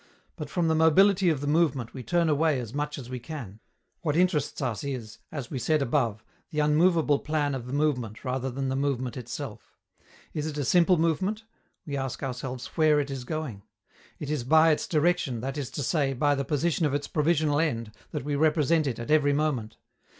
[0.35, 3.59] But from the mobility of the movement we turn away as much as we can;
[4.01, 8.49] what interests us is, as we said above, the unmovable plan of the movement rather
[8.49, 9.77] than the movement itself.
[10.33, 11.43] Is it a simple movement?
[11.85, 13.61] We ask ourselves where it is going.
[14.17, 17.59] It is by its direction, that is to say, by the position of its provisional
[17.59, 19.77] end, that we represent it at every moment.